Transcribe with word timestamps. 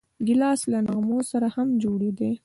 ګیلاس 0.27 0.61
له 0.71 0.77
نغمو 0.85 1.19
سره 1.31 1.47
هم 1.55 1.67
جوړ 1.83 2.01
دی. 2.19 2.31